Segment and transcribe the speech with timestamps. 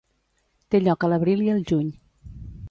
[0.75, 1.93] Té lloc a l'abril i el juny.